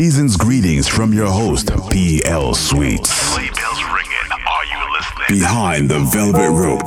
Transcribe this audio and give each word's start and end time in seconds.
Season's 0.00 0.34
greetings 0.34 0.88
from 0.88 1.12
your 1.12 1.26
host, 1.26 1.66
PL 1.90 2.54
Sweets. 2.54 3.36
Bells 3.36 3.82
ringing. 3.84 4.30
Are 4.48 4.64
you 4.64 4.92
listening? 4.94 5.26
Behind 5.28 5.90
the 5.90 5.98
velvet 5.98 6.50
rope. 6.50 6.80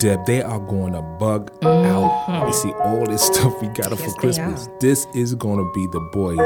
Deb, 0.00 0.26
they 0.26 0.42
are 0.42 0.58
going 0.58 0.94
to 0.94 1.02
bug 1.02 1.52
out. 1.62 2.10
Mm-hmm. 2.26 2.46
You 2.48 2.52
see 2.52 2.72
all 2.72 3.06
this 3.06 3.22
stuff 3.22 3.62
we 3.62 3.68
got 3.68 3.90
her 3.90 3.96
for 3.96 4.10
Christmas. 4.14 4.68
This 4.80 5.06
is 5.14 5.36
going 5.36 5.58
to 5.58 5.72
be 5.72 5.86
the 5.92 6.00
boys' 6.12 6.36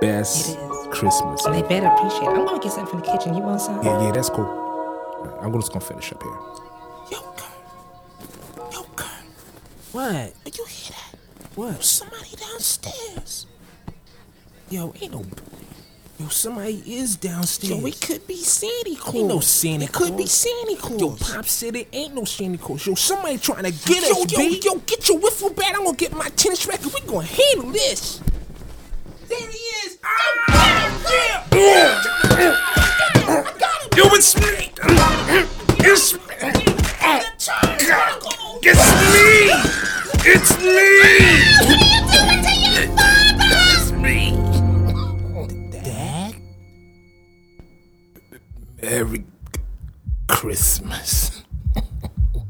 best 0.00 0.50
It 0.50 0.60
is. 0.60 0.86
Christmas. 0.96 1.42
They 1.42 1.62
better 1.62 1.88
appreciate 1.88 2.22
it. 2.22 2.38
I'm 2.38 2.44
gonna 2.46 2.60
get 2.60 2.70
something 2.70 2.86
from 2.86 3.00
the 3.00 3.18
kitchen. 3.18 3.34
You 3.34 3.42
want 3.42 3.60
some? 3.60 3.82
Yeah, 3.84 4.00
yeah, 4.00 4.12
that's 4.12 4.30
cool. 4.30 4.46
I'm 5.42 5.52
just 5.54 5.72
gonna 5.72 5.84
finish 5.84 6.12
up 6.12 6.22
here. 6.22 6.38
Yo, 7.10 7.18
Kurt. 7.36 8.72
Yo, 8.72 8.82
Kurt. 8.94 9.24
What? 9.90 10.34
Did 10.44 10.56
you 10.56 10.64
hear 10.66 10.94
that? 10.94 11.03
What? 11.54 11.82
Somebody 11.84 12.36
downstairs. 12.36 13.46
Yo, 14.70 14.92
ain't 15.00 15.12
no. 15.12 15.24
Yo, 16.18 16.28
somebody 16.28 16.82
is 16.86 17.16
downstairs. 17.16 17.70
Yo, 17.80 17.86
it 17.86 18.00
could 18.00 18.26
be 18.26 18.36
Santa 18.36 18.94
Claus. 18.96 19.14
Ain't 19.16 19.28
no 19.28 19.40
Santa 19.40 19.84
It 19.84 19.92
could 19.92 20.16
be 20.16 20.24
Claus. 20.24 20.32
Santa 20.32 20.76
Claus. 20.76 21.00
Yo, 21.00 21.10
Pop 21.16 21.44
said 21.46 21.76
it 21.76 21.88
ain't 21.92 22.14
no 22.14 22.24
Santa 22.24 22.58
Claus. 22.58 22.86
Yo, 22.86 22.94
somebody 22.94 23.38
trying 23.38 23.64
to 23.64 23.70
get 23.70 24.02
yo, 24.02 24.22
us, 24.22 24.32
yo, 24.32 24.38
B. 24.38 24.60
yo, 24.64 24.74
get 24.86 25.08
your 25.08 25.18
wiffle 25.20 25.54
bat. 25.54 25.74
I'm 25.76 25.84
gonna 25.84 25.96
get 25.96 26.12
my 26.12 26.28
tennis 26.30 26.66
racket. 26.66 26.86
We 26.92 27.00
gonna 27.06 27.26
handle 27.26 27.70
this. 27.70 28.20
There 29.28 29.38
he 29.38 29.44
is. 29.86 29.98
Ah, 30.02 30.90
Yo, 33.96 34.04
it's 34.12 34.34
me. 34.40 34.72
It's 35.86 36.14
me. 39.82 39.93
It's 40.26 40.56
me. 40.58 40.64
It's 42.80 43.92
me. 43.92 44.32
It's 44.32 44.40
me. 45.52 45.70
Dad? 45.70 46.34
Merry 48.80 49.24
Christmas. 50.26 51.42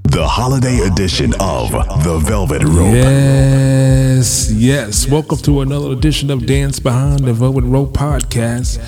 The 0.04 0.24
holiday 0.24 0.78
edition 0.86 1.34
of 1.40 1.72
The 2.04 2.20
Velvet 2.24 2.62
Rope. 2.62 2.94
Yes, 2.94 4.52
yes. 4.52 5.08
Welcome 5.08 5.38
to 5.38 5.62
another 5.62 5.90
edition 5.90 6.30
of 6.30 6.46
Dance 6.46 6.78
Behind 6.78 7.24
the 7.24 7.32
Velvet 7.32 7.64
Rope 7.64 7.92
podcast. 7.92 8.78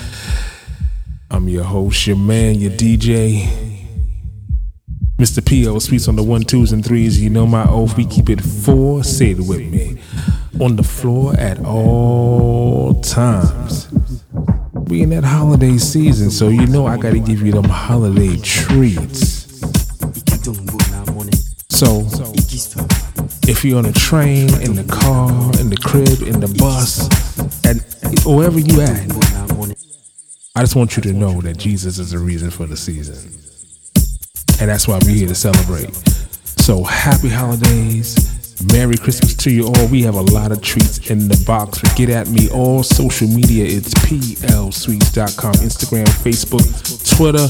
I'm 1.29 1.49
your 1.49 1.65
host, 1.65 2.07
your 2.07 2.15
man, 2.15 2.55
your 2.55 2.71
DJ, 2.71 3.76
Mr. 5.17 5.43
PL 5.43 5.79
Sweets 5.79 6.07
on 6.07 6.15
the 6.15 6.21
one, 6.21 6.43
twos, 6.43 6.71
and 6.71 6.85
threes. 6.85 7.19
You 7.19 7.31
know 7.31 7.47
my 7.47 7.67
oath. 7.67 7.97
We 7.97 8.05
keep 8.05 8.29
it 8.29 8.39
four. 8.39 9.03
Say 9.03 9.31
it 9.31 9.39
with 9.39 9.61
me. 9.61 9.99
On 10.61 10.75
the 10.75 10.83
floor 10.83 11.33
at 11.39 11.59
all 11.65 13.01
times. 13.01 13.87
We 14.73 15.01
in 15.01 15.09
that 15.09 15.23
holiday 15.23 15.79
season, 15.79 16.29
so 16.29 16.49
you 16.49 16.67
know 16.67 16.85
I 16.85 16.97
gotta 16.97 17.17
give 17.17 17.41
you 17.41 17.51
them 17.51 17.65
holiday 17.65 18.37
treats. 18.37 19.47
So, 21.69 22.07
if 23.47 23.65
you're 23.65 23.79
on 23.79 23.85
a 23.85 23.91
train, 23.91 24.49
in 24.61 24.75
the 24.75 24.85
car, 24.87 25.31
in 25.59 25.69
the 25.69 25.77
crib, 25.77 26.21
in 26.21 26.39
the 26.39 26.47
bus, 26.59 27.07
and 27.65 27.81
wherever 28.23 28.59
you 28.59 28.81
at, 28.81 29.11
I 30.55 30.61
just 30.61 30.75
want 30.75 30.95
you 30.95 31.03
to 31.03 31.13
know 31.13 31.41
that 31.41 31.57
Jesus 31.57 31.97
is 31.97 32.11
the 32.11 32.19
reason 32.19 32.51
for 32.51 32.67
the 32.67 32.77
season. 32.77 33.46
And 34.59 34.69
that's 34.69 34.87
why 34.87 34.99
we're 35.05 35.15
here 35.15 35.27
to 35.27 35.35
celebrate. 35.35 35.93
So 36.43 36.83
happy 36.83 37.29
holidays. 37.29 38.37
Merry 38.73 38.97
Christmas 38.97 39.35
to 39.35 39.51
you 39.51 39.67
all. 39.67 39.87
We 39.87 40.01
have 40.01 40.15
a 40.15 40.21
lot 40.21 40.51
of 40.51 40.61
treats 40.61 41.11
in 41.11 41.27
the 41.27 41.41
box. 41.45 41.81
Get 41.95 42.09
at 42.09 42.27
me 42.27 42.49
all 42.49 42.81
social 42.81 43.27
media. 43.27 43.65
It's 43.65 43.93
plsweets.com, 43.93 45.53
Instagram, 45.53 46.05
Facebook, 46.05 46.65
Twitter. 47.15 47.47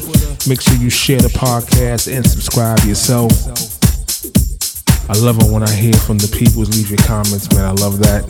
Make 0.49 0.61
sure 0.61 0.75
you 0.75 0.89
share 0.89 1.21
the 1.21 1.29
podcast 1.29 2.13
and 2.13 2.25
subscribe 2.27 2.79
yourself. 2.83 3.31
I 5.09 5.17
love 5.19 5.39
it 5.39 5.49
when 5.49 5.63
I 5.63 5.71
hear 5.71 5.93
from 5.93 6.17
the 6.17 6.27
people. 6.27 6.63
Leave 6.63 6.89
your 6.89 6.99
comments, 7.07 7.53
man. 7.55 7.63
I 7.63 7.71
love 7.71 7.99
that. 7.99 8.27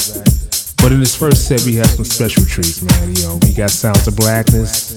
But 0.78 0.92
in 0.92 1.00
this 1.00 1.16
first 1.16 1.48
set, 1.48 1.66
we 1.66 1.76
have 1.76 1.90
some 1.90 2.06
special 2.06 2.46
treats, 2.46 2.84
man. 2.84 3.16
You 3.16 3.24
know, 3.24 3.40
we 3.42 3.54
got 3.54 3.72
Sounds 3.72 4.08
of 4.08 4.16
Blackness, 4.16 4.96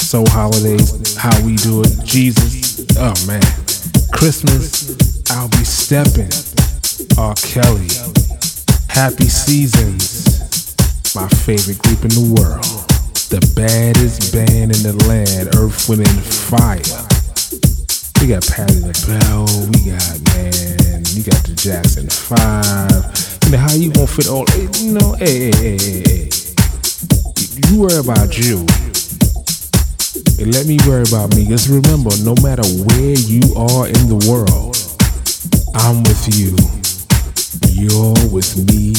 Soul 0.00 0.26
Holidays, 0.28 1.16
How 1.16 1.30
We 1.46 1.54
Do 1.54 1.82
It, 1.82 1.94
Jesus. 2.04 2.77
Oh, 2.96 3.14
man. 3.26 3.42
Christmas, 4.12 4.96
I'll 5.30 5.48
Be 5.48 5.62
Stepping, 5.64 6.30
R. 7.16 7.34
Kelly, 7.36 7.86
Happy 8.88 9.28
Seasons, 9.28 10.74
my 11.14 11.28
favorite 11.28 11.78
group 11.78 12.02
in 12.02 12.10
the 12.10 12.34
world, 12.34 12.64
the 13.30 13.38
baddest 13.54 14.32
band 14.32 14.74
in 14.74 14.82
the 14.82 14.96
land, 15.06 15.54
Earth, 15.54 15.88
Wind, 15.88 16.02
and 16.02 16.24
Fire. 16.24 17.06
We 18.20 18.26
got 18.26 18.42
Patti 18.48 18.80
LaBelle, 18.82 19.46
we 19.70 19.94
got 19.94 20.18
man, 20.34 21.06
you 21.14 21.22
got 21.22 21.38
the 21.46 21.54
Jackson 21.54 22.08
Five. 22.10 23.06
You 23.44 23.52
know 23.52 23.58
how 23.58 23.72
you 23.74 23.92
gonna 23.92 24.06
fit 24.06 24.26
all? 24.26 24.44
You 24.82 24.98
know, 24.98 25.12
hey, 25.14 25.52
hey, 25.54 25.78
hey, 25.78 26.02
hey. 26.02 26.30
You 27.70 27.78
worry 27.78 27.98
about 28.02 28.36
you, 28.36 28.66
and 30.38 30.54
let 30.54 30.66
me 30.66 30.78
worry 30.86 31.04
about 31.08 31.34
me. 31.34 31.46
Just 31.46 31.68
remember, 31.68 32.10
no 32.22 32.34
matter 32.42 32.62
where 32.62 33.18
you 33.18 33.42
are 33.56 33.86
in 33.88 34.06
the 34.06 34.18
world, 34.30 34.76
I'm 35.74 36.02
with 36.02 36.26
you. 36.38 36.54
You're 37.70 38.14
with 38.30 38.56
me. 38.70 38.94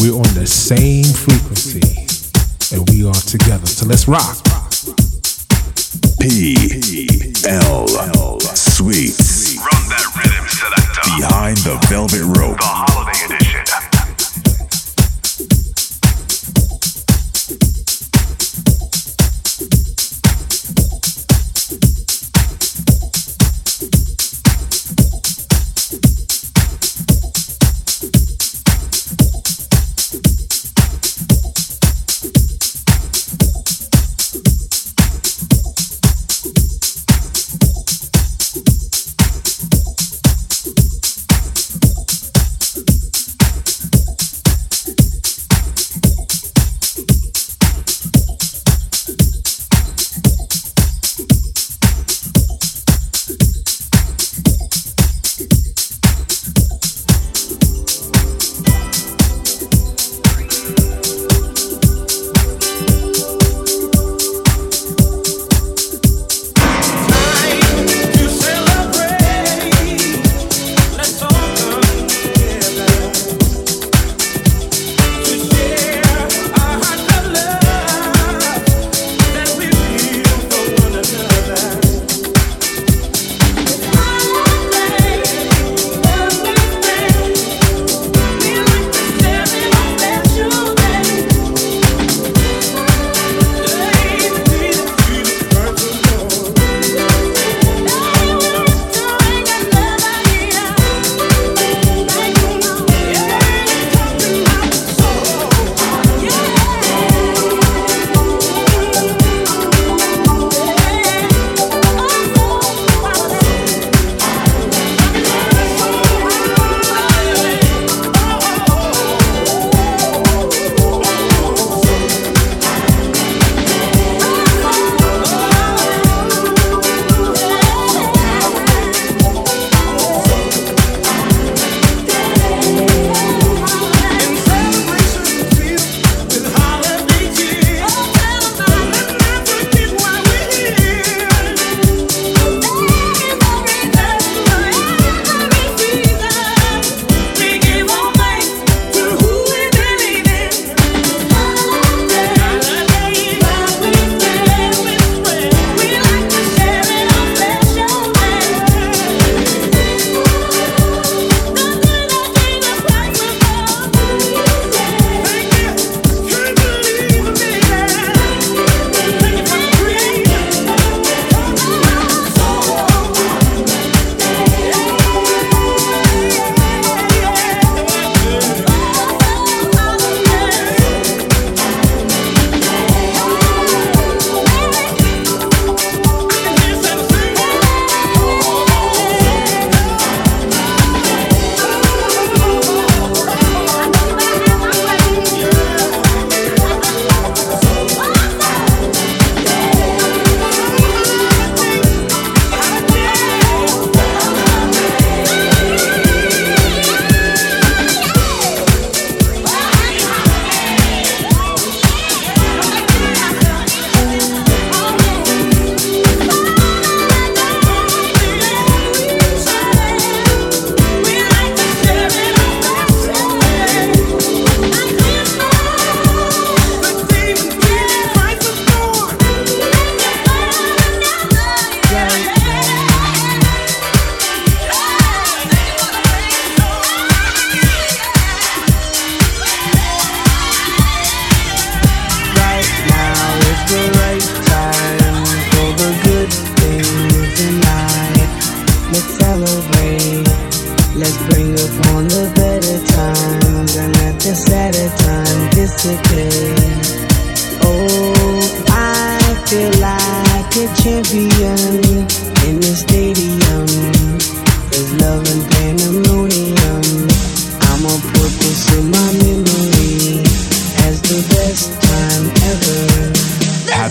We're 0.00 0.16
on 0.16 0.28
the 0.34 0.46
same 0.46 1.04
frequency, 1.04 1.80
and 2.74 2.88
we 2.90 3.06
are 3.06 3.14
together. 3.14 3.66
So 3.66 3.86
let's 3.86 4.06
rock. 4.08 4.36
P 6.20 6.56
L 7.46 7.88
Sweets. 8.54 9.56
Run 9.56 9.88
that 9.88 10.06
rhythm 10.16 10.46
selector. 10.48 11.00
Behind 11.16 11.56
the 11.58 11.76
velvet 11.88 12.24
rope. 12.38 12.58
The 12.58 12.64
holiday 12.64 13.24
edition. 13.24 13.45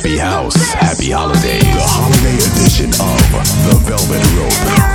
happy 0.05 0.19
house, 0.19 0.73
happy 0.73 1.09
holidays. 1.09 1.63
The 1.63 1.81
holiday 1.81 2.35
edition 2.35 2.89
of 3.01 3.17
The 3.65 3.75
Velvet 3.89 4.21
Rope. 4.37 4.94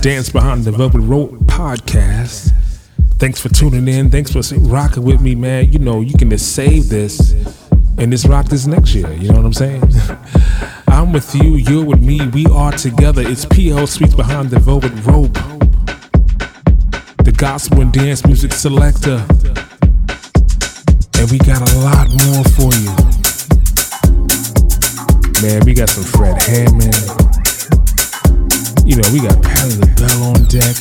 Dance 0.00 0.30
Behind 0.30 0.64
the 0.64 0.70
Velvet 0.70 1.00
Rope 1.00 1.32
podcast. 1.46 2.52
Thanks 3.18 3.40
for 3.40 3.48
tuning 3.48 3.88
in. 3.88 4.10
Thanks 4.10 4.30
for 4.30 4.40
rocking 4.58 5.02
with 5.02 5.20
me, 5.20 5.34
man. 5.34 5.72
You 5.72 5.80
know, 5.80 6.00
you 6.02 6.16
can 6.16 6.30
just 6.30 6.54
save 6.54 6.88
this 6.88 7.32
and 7.98 8.12
just 8.12 8.26
rock 8.26 8.46
this 8.46 8.66
next 8.66 8.94
year. 8.94 9.12
You 9.12 9.28
know 9.30 9.38
what 9.38 9.46
I'm 9.46 9.52
saying? 9.52 9.82
I'm 10.86 11.12
with 11.12 11.34
you. 11.34 11.56
You're 11.56 11.84
with 11.84 12.00
me. 12.00 12.24
We 12.28 12.46
are 12.46 12.70
together. 12.70 13.22
It's 13.26 13.44
PL 13.44 13.88
Sweets 13.88 14.14
Behind 14.14 14.50
the 14.50 14.60
Velvet 14.60 14.92
Rope. 15.04 15.34
The 17.24 17.34
gospel 17.36 17.80
and 17.80 17.92
dance 17.92 18.24
music 18.24 18.52
selector. 18.52 19.26
And 21.18 21.30
we 21.30 21.38
got 21.38 21.60
a 21.72 21.78
lot 21.78 22.08
more 22.24 22.44
for 22.54 22.72
you. 22.78 22.94
Man, 25.42 25.64
we 25.66 25.74
got 25.74 25.88
some 25.88 26.04
Fred 26.04 26.40
Hammond. 26.40 27.27
You 28.88 28.96
know, 28.96 29.04
we 29.12 29.20
got 29.20 29.36
Patti 29.42 29.76
LaBelle 29.84 30.32
on 30.32 30.48
deck. 30.48 30.72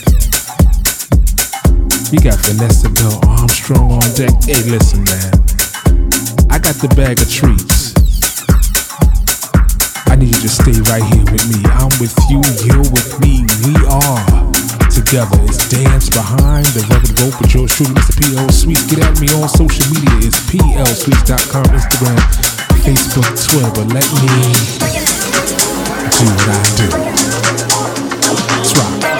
We 2.08 2.24
got 2.24 2.40
Vanessa 2.48 2.88
Bell 2.88 3.20
Armstrong 3.28 4.00
on 4.00 4.08
deck. 4.16 4.32
Hey, 4.48 4.64
listen, 4.64 5.04
man. 5.12 5.36
I 6.48 6.56
got 6.56 6.80
the 6.80 6.88
bag 6.96 7.20
of 7.20 7.28
treats. 7.28 7.92
I 10.08 10.16
need 10.16 10.32
you 10.32 10.40
to 10.40 10.48
stay 10.48 10.80
right 10.88 11.04
here 11.04 11.28
with 11.28 11.52
me. 11.52 11.60
I'm 11.76 11.92
with 12.00 12.16
you, 12.32 12.40
you're 12.64 12.88
with 12.96 13.12
me. 13.20 13.44
We 13.68 13.76
are 13.92 14.24
together. 14.88 15.36
It's 15.44 15.68
Dance 15.68 16.08
Behind 16.08 16.64
the 16.72 16.88
Rugged 16.88 17.12
Rope 17.20 17.36
with 17.44 17.52
yours 17.52 17.76
truly, 17.76 17.92
Mr. 17.92 18.16
PL 18.24 18.48
Sweets. 18.56 18.88
Get 18.88 19.04
at 19.04 19.20
me 19.20 19.28
on 19.36 19.52
social 19.52 19.84
media. 19.92 20.32
It's 20.32 20.40
plsweets.com, 20.48 21.76
Instagram, 21.76 22.24
Facebook, 22.88 23.36
Twitter. 23.36 23.84
Let 23.92 24.08
me 24.24 24.32
do 26.08 26.24
what 26.24 26.56
I 26.56 27.12
do. 27.12 27.17
That's 28.78 29.17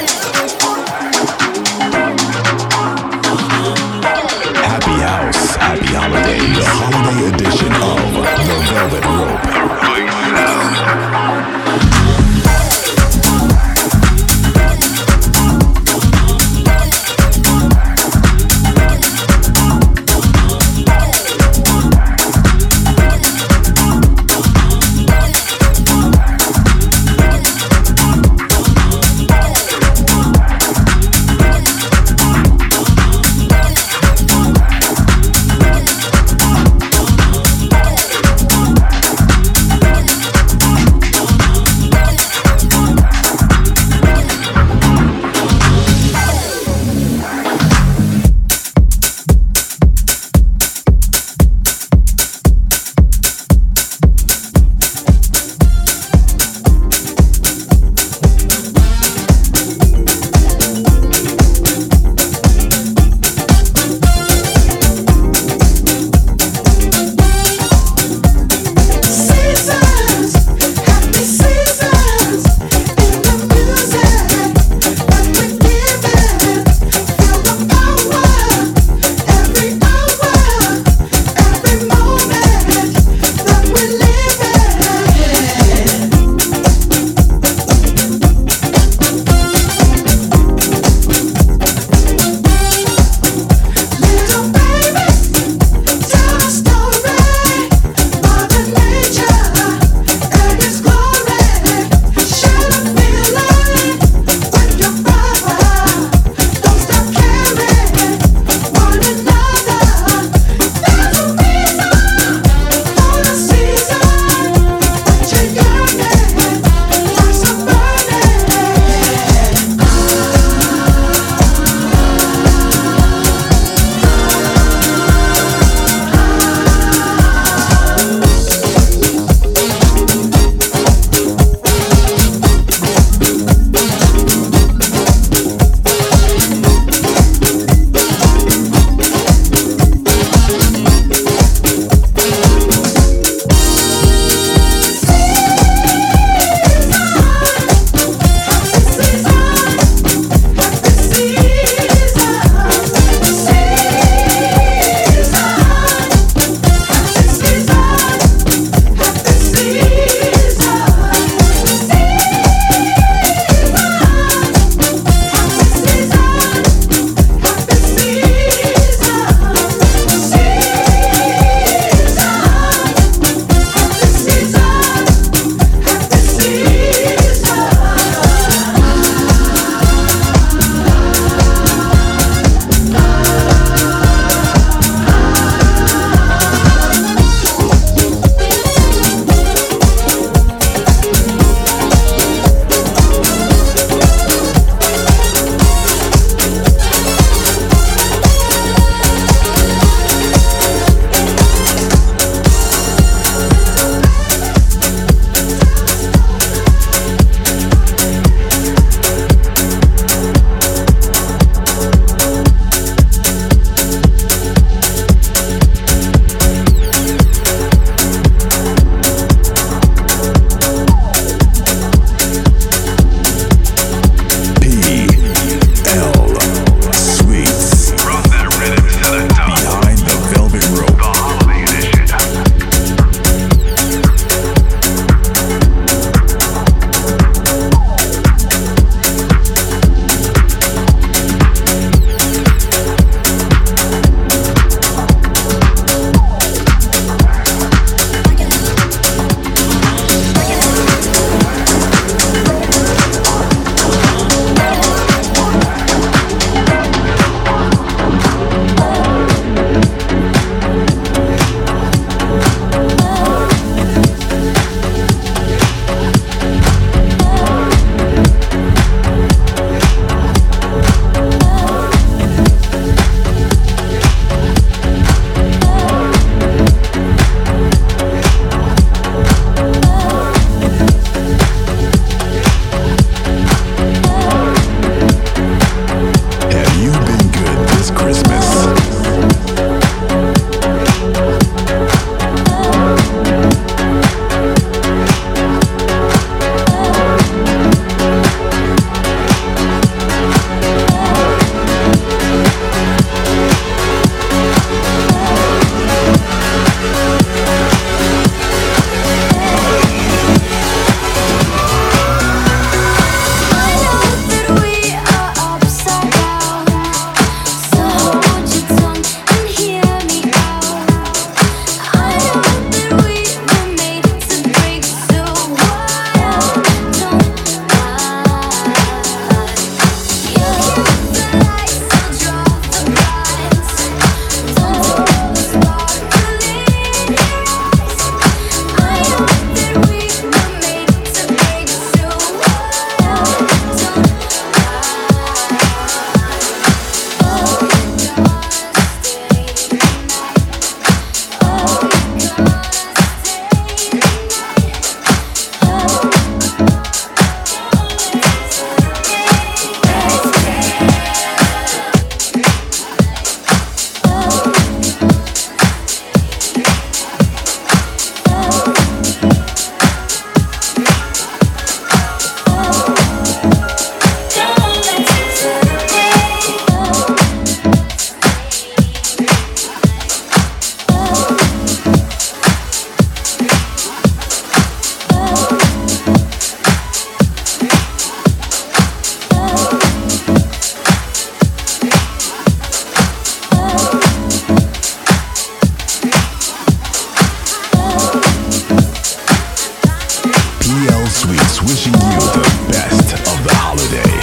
holiday. 403.78 404.17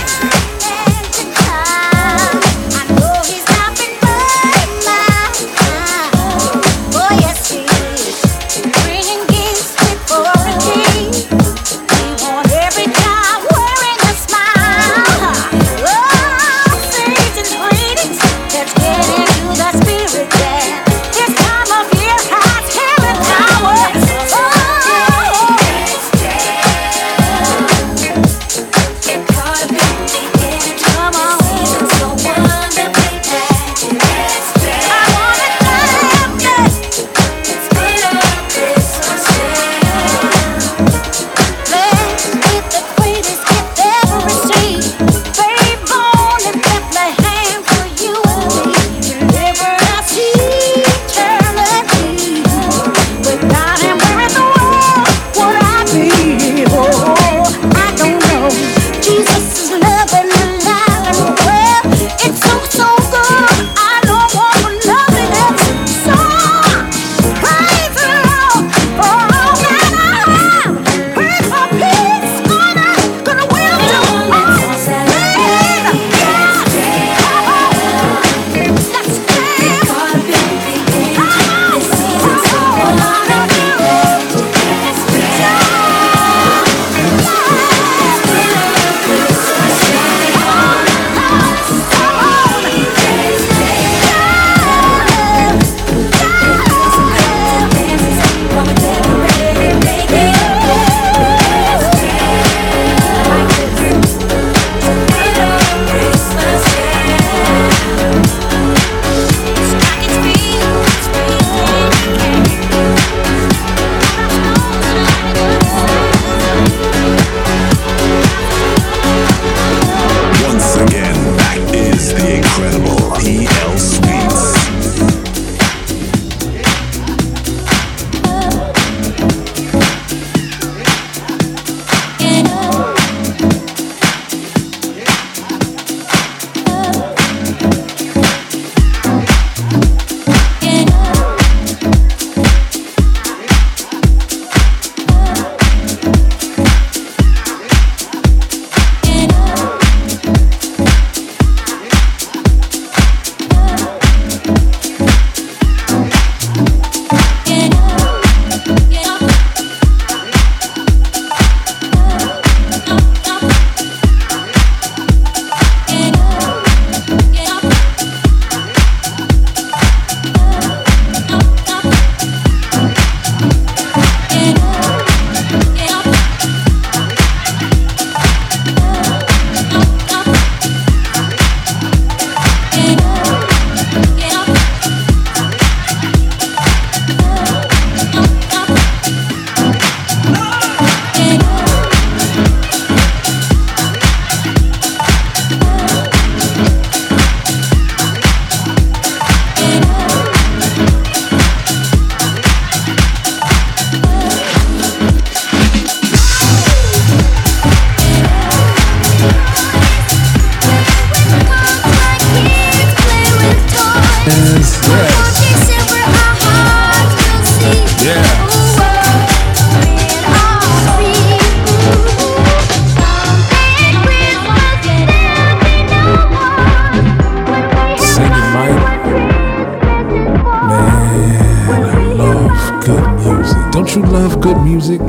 Music? 234.75 235.01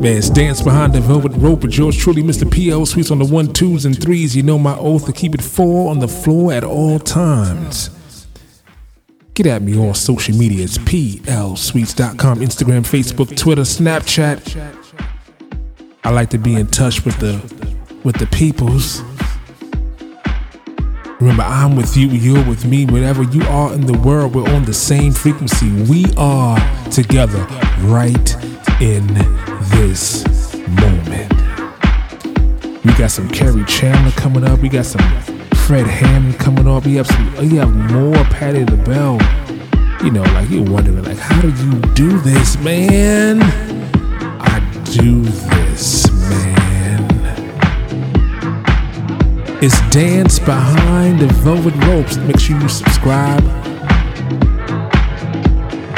Man, 0.00 0.16
it's 0.16 0.28
Dance 0.28 0.60
Behind 0.60 0.92
the 0.92 1.00
Velvet 1.00 1.32
Rope 1.36 1.62
with 1.62 1.78
yours 1.78 1.96
truly, 1.96 2.20
Mr. 2.20 2.44
PL 2.50 2.84
Sweets 2.84 3.12
on 3.12 3.20
the 3.20 3.24
one, 3.24 3.52
twos, 3.52 3.84
and 3.84 4.00
threes. 4.00 4.34
You 4.34 4.42
know 4.42 4.58
my 4.58 4.76
oath 4.76 5.06
to 5.06 5.12
keep 5.12 5.36
it 5.36 5.42
four 5.42 5.88
on 5.88 6.00
the 6.00 6.08
floor 6.08 6.52
at 6.52 6.64
all 6.64 6.98
times. 6.98 7.90
Get 9.34 9.46
at 9.46 9.62
me 9.62 9.78
on 9.78 9.94
social 9.94 10.36
media. 10.36 10.64
It's 10.64 10.78
plsweets.com, 10.78 12.40
Instagram, 12.40 12.82
Facebook, 12.82 13.36
Twitter, 13.36 13.62
Snapchat. 13.62 14.56
I 16.02 16.10
like 16.10 16.30
to 16.30 16.38
be 16.38 16.56
in 16.56 16.66
touch 16.66 17.04
with 17.04 17.16
the 17.20 17.34
with 18.02 18.16
the 18.16 18.26
peoples. 18.26 19.00
Remember, 21.18 21.44
I'm 21.44 21.76
with 21.76 21.96
you, 21.96 22.08
you're 22.08 22.44
with 22.46 22.66
me. 22.66 22.84
Wherever 22.84 23.22
you 23.22 23.42
are 23.44 23.72
in 23.72 23.86
the 23.86 23.98
world, 24.00 24.34
we're 24.34 24.46
on 24.54 24.66
the 24.66 24.74
same 24.74 25.12
frequency. 25.12 25.72
We 25.84 26.04
are 26.18 26.58
together 26.90 27.38
right 27.84 28.36
in 28.82 29.06
this 29.70 30.26
moment. 30.68 31.32
We 32.84 32.92
got 32.98 33.10
some 33.10 33.28
Kerri 33.30 33.66
Chandler 33.66 34.12
coming 34.12 34.44
up. 34.44 34.60
We 34.60 34.68
got 34.68 34.84
some 34.84 35.00
Fred 35.66 35.86
Hammond 35.86 36.38
coming 36.38 36.68
up. 36.68 36.84
We 36.84 36.96
have 36.96 37.06
some. 37.06 37.34
We 37.38 37.56
have 37.56 37.74
more 37.90 38.14
Patti 38.24 38.66
LaBelle. 38.66 39.18
You 40.04 40.10
know, 40.10 40.22
like 40.22 40.50
you're 40.50 40.70
wondering, 40.70 41.02
like, 41.02 41.16
how 41.16 41.40
do 41.40 41.48
you 41.48 41.80
do 41.94 42.18
this, 42.18 42.58
man? 42.58 43.40
I 43.42 44.60
do 44.84 45.22
this, 45.22 46.05
It's 49.62 49.80
Dance 49.88 50.38
Behind 50.38 51.18
the 51.18 51.28
Velvet 51.28 51.74
Ropes. 51.86 52.18
Make 52.18 52.38
sure 52.38 52.60
you 52.60 52.68
subscribe. 52.68 53.42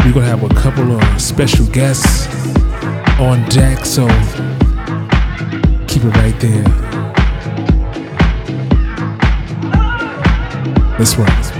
We're 0.04 0.12
gonna 0.12 0.26
have 0.26 0.44
a 0.44 0.54
couple 0.54 0.92
of 0.92 1.20
special 1.20 1.66
guests 1.66 2.28
on 3.18 3.44
deck, 3.48 3.84
so 3.84 4.06
keep 5.88 6.04
it 6.04 6.16
right 6.18 6.38
there. 6.38 6.62
That's 10.96 11.16
right. 11.16 11.57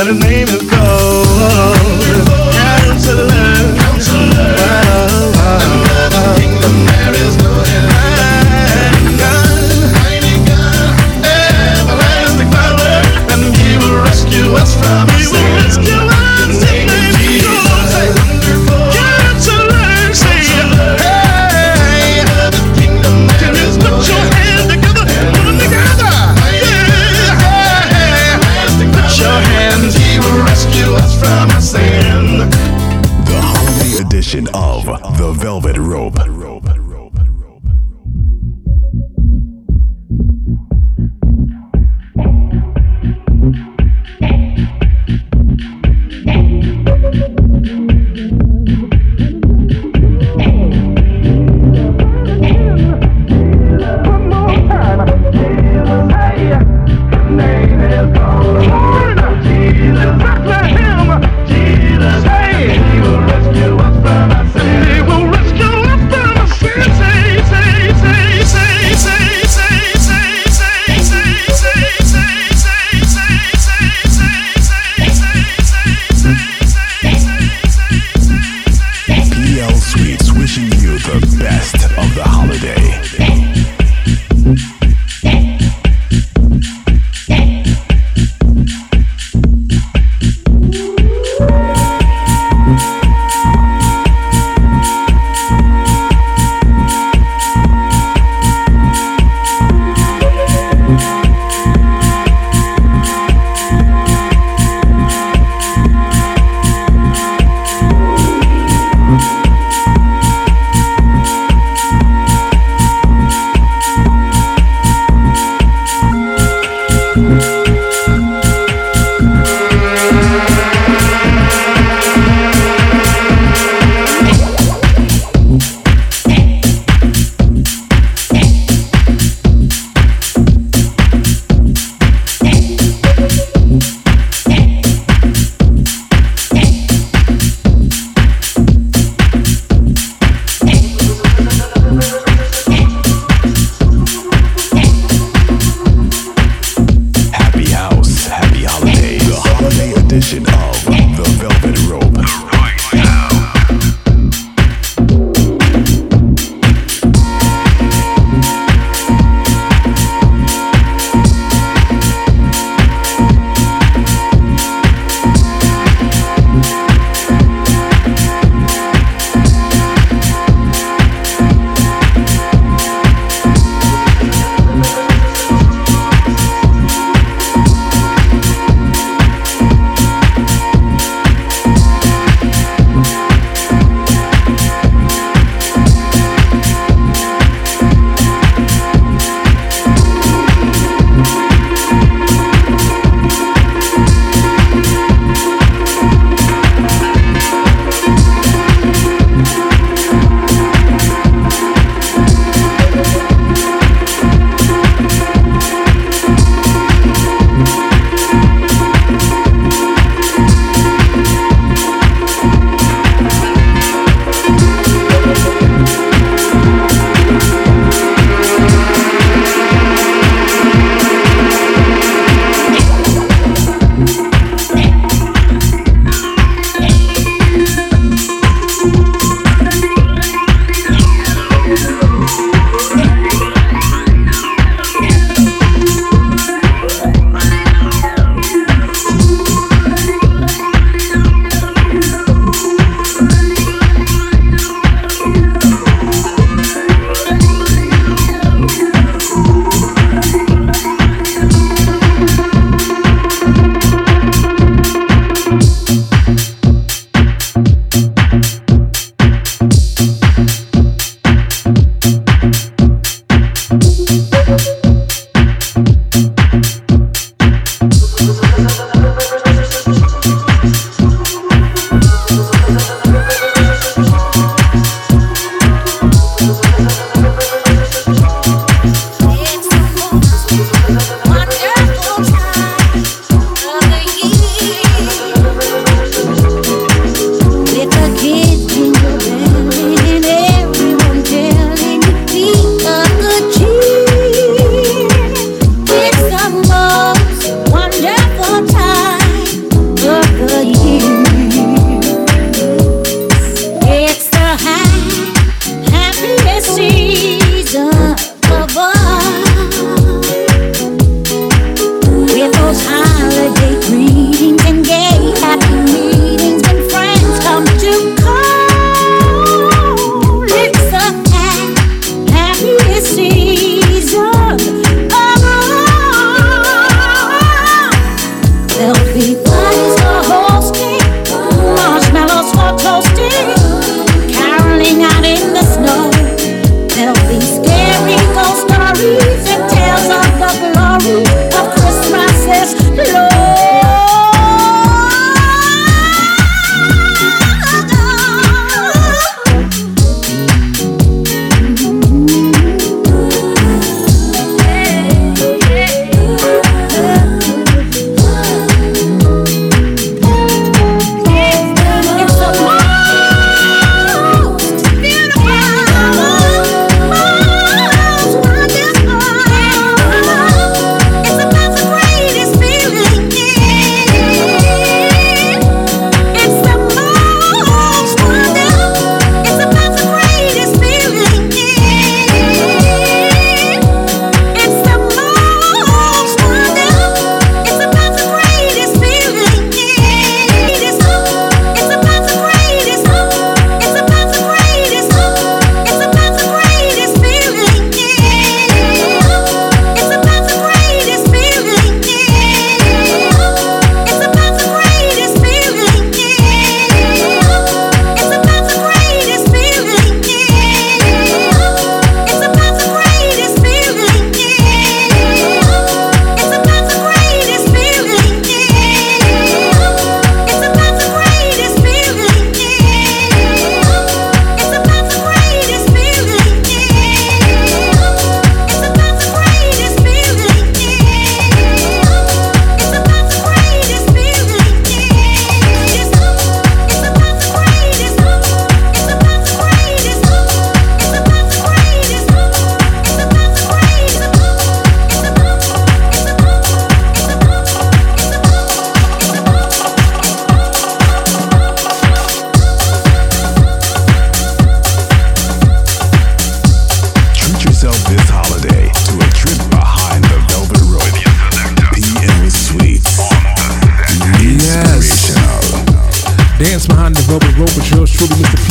And 0.00 0.08
His 0.10 0.18
name 0.20 0.46
is 0.46 0.67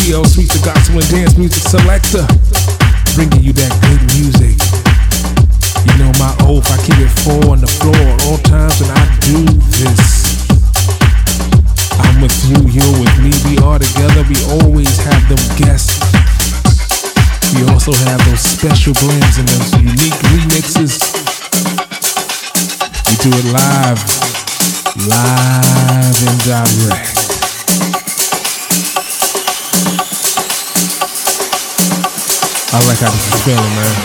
truly, 0.08 0.22
Mr. 0.22 0.24
PL 0.24 0.26
Sweet, 0.26 0.49
the 0.49 0.62
gospel 0.64 0.99
and 0.99 1.10
dance 1.10 1.38
music 1.38 1.64
selector. 1.64 2.26
Bringing 3.16 3.43
you 3.43 3.53
that 3.53 3.74
good 3.84 4.01
music. 4.16 4.55
You 5.86 5.93
know 5.99 6.12
my 6.20 6.34
oath, 6.47 6.68
I 6.72 6.78
keep 6.86 6.99
it 6.99 7.12
four 7.24 7.51
on 7.51 7.62
the 7.62 7.68
floor 7.68 7.95
at 7.95 8.26
all 8.26 8.38
times 8.39 8.80
when 8.80 8.91
I 8.91 9.03
do 9.26 9.43
this. 9.80 10.47
I'm 11.99 12.22
with 12.22 12.36
you, 12.45 12.58
you're 12.70 12.95
with 12.99 13.18
me, 13.20 13.32
we 13.49 13.58
are 13.64 13.80
together, 13.80 14.24
we 14.28 14.38
always 14.62 14.97
have 15.03 15.24
them 15.30 15.41
guests. 15.58 15.97
We 17.55 17.64
also 17.72 17.91
have 18.05 18.24
those 18.26 18.41
special 18.41 18.93
blends 18.93 19.38
and 19.38 19.47
those 19.47 19.74
unique 19.82 20.20
remixes. 20.36 20.99
We 23.08 23.16
do 23.24 23.32
it 23.34 23.47
live, 23.51 23.99
live 25.08 26.18
and 26.28 26.39
direct. 26.43 27.16
I 32.70 32.84
like 32.84 32.99
how 32.99 33.09
this 33.09 33.34
is 33.34 33.41
feeling, 33.47 33.74
man. 33.80 33.95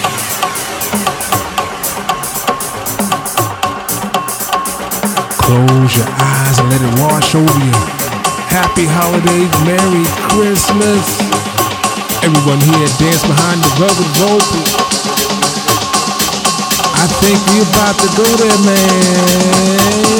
Close 5.42 5.96
your 5.98 6.06
eyes 6.06 6.58
and 6.62 6.70
let 6.70 6.78
it 6.78 6.94
wash 7.02 7.34
over 7.34 7.58
you. 7.58 7.74
Happy 8.46 8.86
holidays, 8.86 9.50
Merry 9.66 10.06
Christmas. 10.30 11.02
Everyone 12.22 12.60
here 12.62 12.86
dance 13.02 13.26
behind 13.26 13.58
the 13.66 13.70
velvet 13.82 14.10
rope. 14.22 14.46
I 16.94 17.10
think 17.18 17.42
we 17.50 17.66
about 17.66 17.98
to 17.98 18.08
go 18.14 18.26
there, 18.38 18.58
man. 18.62 20.11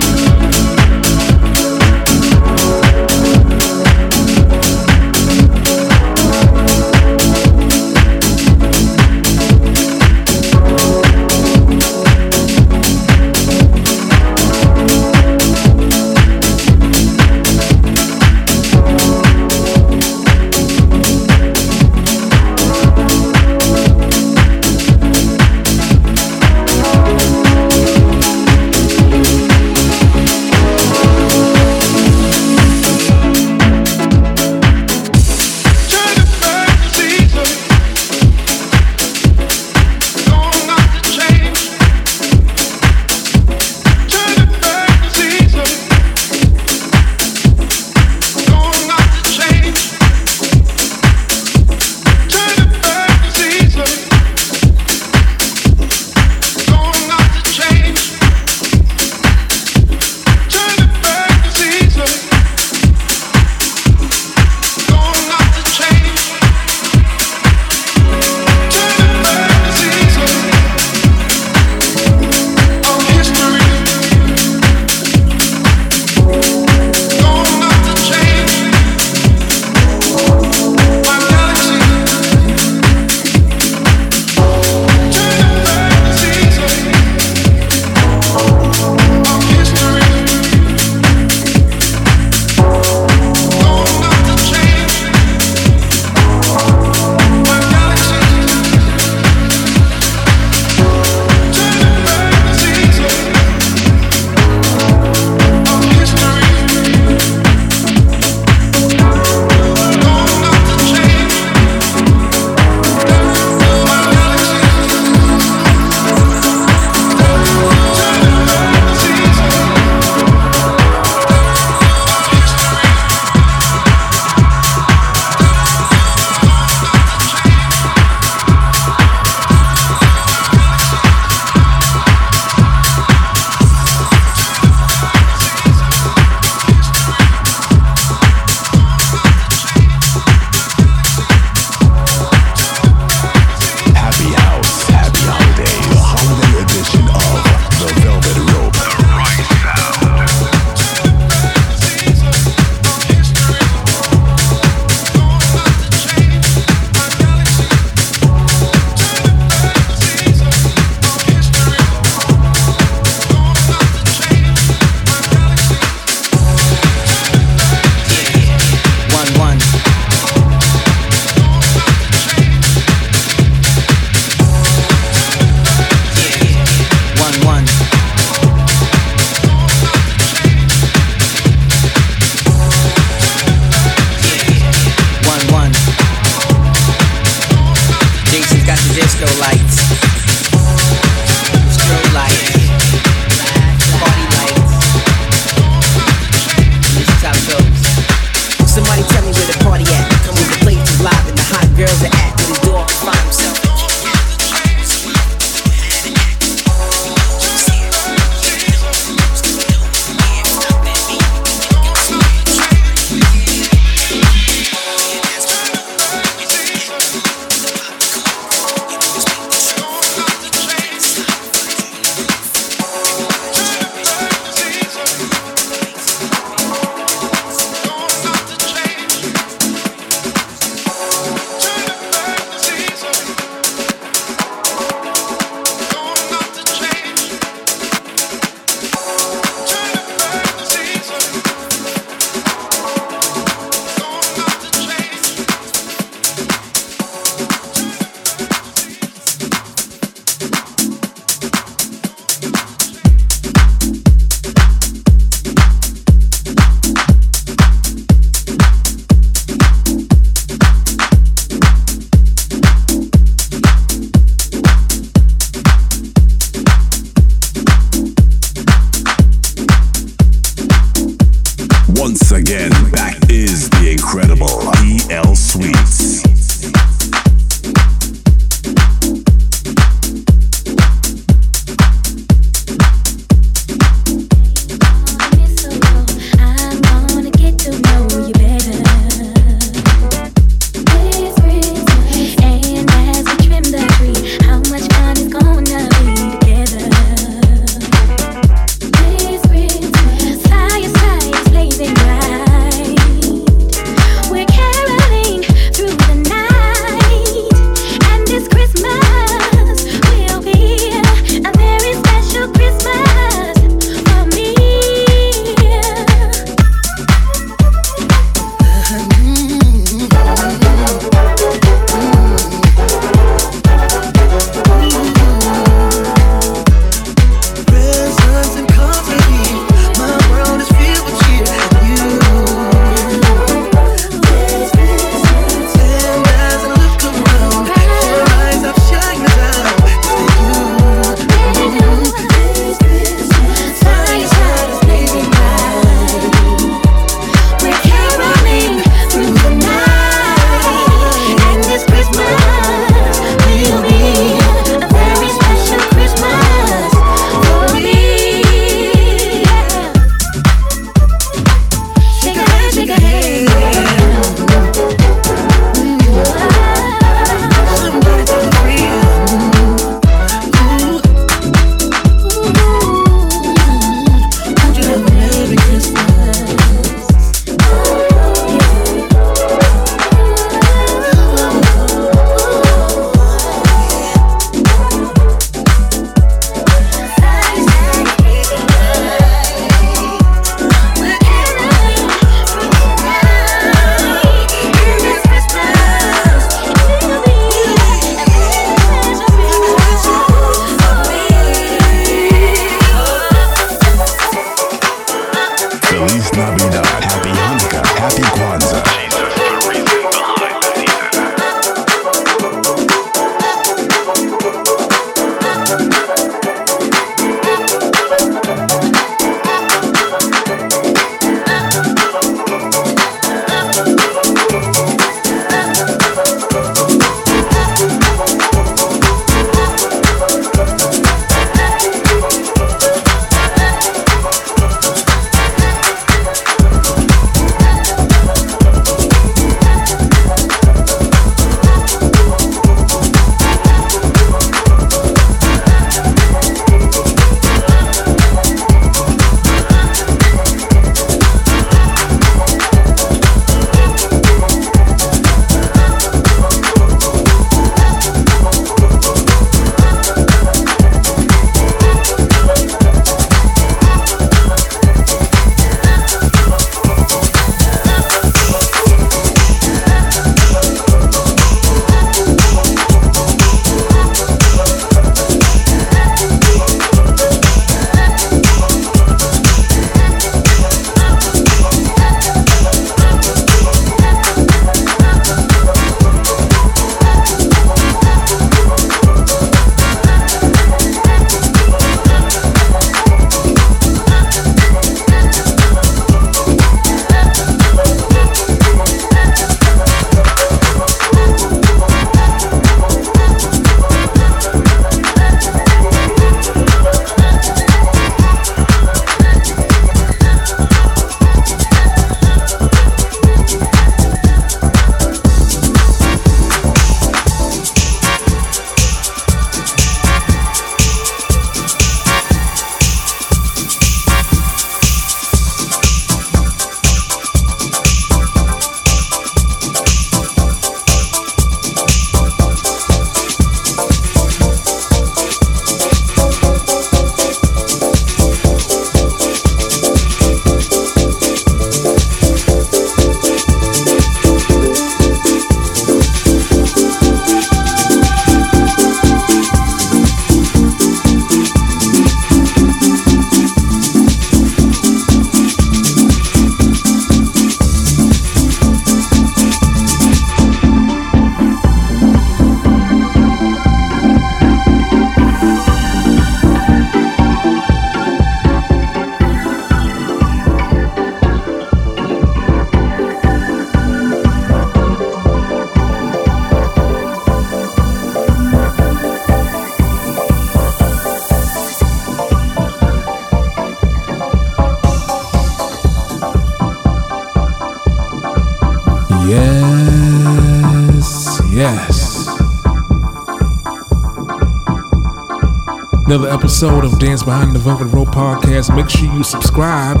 Episode 596.40 596.86
of 596.86 596.98
Dance 596.98 597.22
Behind 597.22 597.54
the 597.54 597.58
Velvet 597.58 597.92
Rope 597.92 598.08
podcast. 598.08 598.74
Make 598.74 598.88
sure 598.88 599.12
you 599.12 599.22
subscribe, 599.22 600.00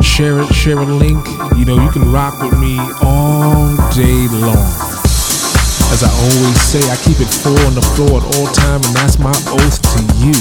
share 0.00 0.40
it, 0.40 0.48
share 0.54 0.78
a 0.78 0.86
link. 0.86 1.20
You 1.58 1.66
know, 1.66 1.76
you 1.76 1.90
can 1.90 2.10
rock 2.10 2.40
with 2.40 2.58
me 2.58 2.80
all 3.04 3.76
day 3.92 4.24
long. 4.40 4.72
As 5.92 6.00
I 6.00 6.08
always 6.08 6.60
say, 6.64 6.80
I 6.88 6.96
keep 7.04 7.20
it 7.20 7.28
four 7.28 7.60
on 7.68 7.74
the 7.76 7.84
floor 7.92 8.24
at 8.24 8.24
all 8.24 8.48
time, 8.56 8.80
and 8.88 8.96
that's 8.96 9.18
my 9.18 9.36
oath 9.52 9.84
to 9.84 10.00
you. 10.16 10.32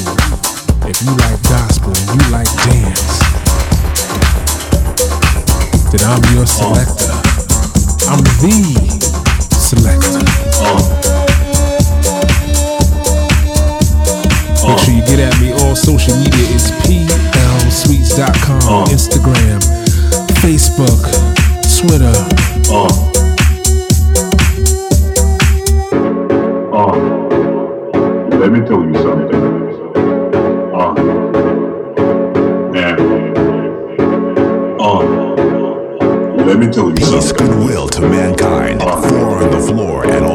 If 0.88 0.96
you 1.04 1.12
like 1.20 1.36
gospel 1.52 1.92
and 1.92 2.08
you 2.16 2.24
like 2.32 2.48
dance, 2.64 3.20
then 5.92 6.08
I'm 6.08 6.24
your 6.32 6.48
selector. 6.48 7.12
I'm 8.08 8.24
the 8.40 9.52
selector. 9.52 10.24
Oh. 10.64 11.03
Make 14.68 14.80
sure 14.80 14.94
you 14.94 15.02
get 15.06 15.20
at 15.20 15.40
me. 15.42 15.52
All 15.54 15.76
social 15.76 16.16
media 16.18 16.46
is 16.56 16.72
plsweets.com, 16.88 18.86
Instagram, 18.88 19.60
Facebook, 20.42 21.04
Twitter. 21.80 22.14
Uh, 26.72 26.98
let 28.40 28.52
me 28.52 28.60
tell 28.62 28.84
you 28.84 28.94
something. 28.96 29.42
Uh, 30.74 30.94
man. 32.72 33.00
Uh, 34.80 35.04
let 36.46 36.58
me 36.58 36.68
tell 36.72 36.90
you 36.90 36.96
Peace, 36.96 37.10
something. 37.30 37.48
goodwill 37.48 37.88
to 37.90 38.02
mankind. 38.02 38.82
Four 38.82 39.44
on 39.44 39.52
the 39.52 39.60
floor 39.60 40.06
at 40.08 40.24
all 40.24 40.33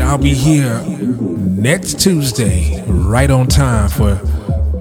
I'll 0.00 0.16
be 0.16 0.32
here 0.32 0.80
next 0.86 2.00
Tuesday, 2.00 2.82
right 2.86 3.30
on 3.30 3.46
time 3.46 3.88
for 3.88 4.20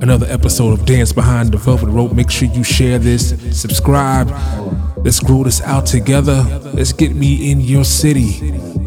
another 0.01 0.25
episode 0.29 0.79
of 0.79 0.85
Dance 0.85 1.11
Behind 1.11 1.51
the 1.51 1.57
Velvet 1.57 1.87
Rope. 1.87 2.13
Make 2.13 2.31
sure 2.31 2.47
you 2.47 2.63
share 2.63 2.97
this, 2.97 3.29
subscribe. 3.59 4.29
Let's 5.03 5.19
grow 5.19 5.43
this 5.43 5.59
out 5.61 5.85
together. 5.85 6.43
Let's 6.73 6.93
get 6.93 7.13
me 7.15 7.51
in 7.51 7.59
your 7.61 7.83
city. 7.83 8.29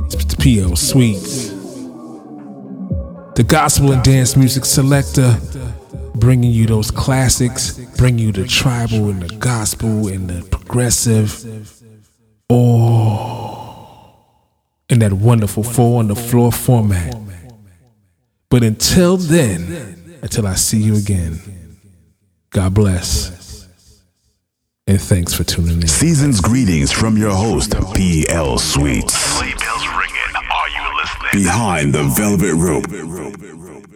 It's 0.06 0.14
Mr. 0.14 0.38
PL 0.38 0.76
Sweets, 0.76 1.48
the 3.34 3.44
gospel 3.46 3.92
and 3.92 4.02
dance 4.02 4.36
music 4.36 4.64
selector, 4.64 5.38
bringing 6.14 6.52
you 6.52 6.66
those 6.66 6.90
classics, 6.90 7.72
bringing 7.96 8.26
you 8.26 8.32
the 8.32 8.46
tribal 8.46 9.10
and 9.10 9.22
the 9.22 9.36
gospel 9.36 10.08
and 10.08 10.30
the 10.30 10.42
progressive. 10.48 11.44
Oh, 12.48 13.60
in 14.88 14.98
that 15.00 15.12
wonderful 15.12 15.62
four 15.62 16.00
on 16.00 16.08
the 16.08 16.16
floor 16.16 16.52
format. 16.52 17.16
But 18.48 18.62
until 18.62 19.16
then, 19.16 20.18
until 20.22 20.46
I 20.46 20.54
see 20.54 20.78
you 20.78 20.96
again, 20.96 21.40
God 22.50 22.74
bless. 22.74 23.66
And 24.86 25.00
thanks 25.00 25.32
for 25.32 25.44
tuning 25.44 25.80
in. 25.80 25.88
Season's 25.88 26.40
greetings 26.40 26.92
from 26.92 27.16
your 27.16 27.32
host, 27.32 27.72
PL 27.72 28.58
Sweets. 28.58 29.40
Behind 31.32 31.92
the 31.94 32.04
velvet 32.14 32.54
rope. 32.54 33.93